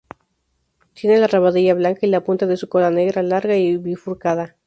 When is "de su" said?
2.47-2.67